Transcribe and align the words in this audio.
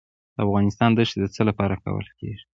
د 0.35 0.37
افغانستان 0.45 0.89
دښتې 0.93 1.17
د 1.21 1.25
څه 1.35 1.41
لپاره 1.49 1.79
کارول 1.83 2.07
کیږي؟ 2.19 2.43